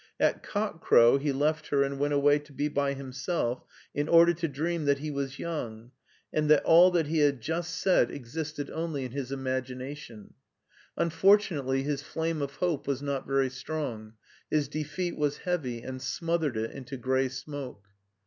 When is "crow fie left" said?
0.81-1.67